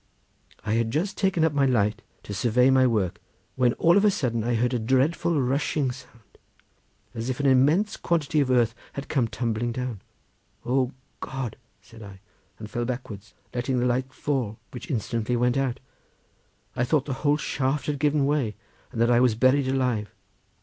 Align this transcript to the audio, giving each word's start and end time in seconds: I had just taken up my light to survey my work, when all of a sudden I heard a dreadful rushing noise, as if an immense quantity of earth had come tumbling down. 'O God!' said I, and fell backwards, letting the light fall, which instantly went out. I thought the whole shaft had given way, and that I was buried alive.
I 0.65 0.73
had 0.73 0.89
just 0.89 1.15
taken 1.15 1.43
up 1.43 1.53
my 1.53 1.67
light 1.67 2.01
to 2.23 2.33
survey 2.33 2.71
my 2.71 2.87
work, 2.87 3.21
when 3.55 3.73
all 3.73 3.97
of 3.97 4.03
a 4.03 4.09
sudden 4.09 4.43
I 4.43 4.55
heard 4.55 4.73
a 4.73 4.79
dreadful 4.79 5.39
rushing 5.39 5.89
noise, 5.89 6.07
as 7.13 7.29
if 7.29 7.39
an 7.39 7.45
immense 7.45 7.97
quantity 7.97 8.39
of 8.39 8.49
earth 8.49 8.73
had 8.93 9.09
come 9.09 9.27
tumbling 9.27 9.71
down. 9.71 10.01
'O 10.65 10.91
God!' 11.19 11.55
said 11.83 12.01
I, 12.01 12.19
and 12.57 12.67
fell 12.67 12.83
backwards, 12.85 13.35
letting 13.53 13.77
the 13.79 13.85
light 13.85 14.11
fall, 14.11 14.57
which 14.71 14.89
instantly 14.89 15.35
went 15.35 15.55
out. 15.55 15.79
I 16.75 16.83
thought 16.83 17.05
the 17.05 17.13
whole 17.21 17.37
shaft 17.37 17.85
had 17.85 17.99
given 17.99 18.25
way, 18.25 18.55
and 18.91 18.99
that 18.99 19.11
I 19.11 19.19
was 19.19 19.35
buried 19.35 19.67
alive. 19.67 20.15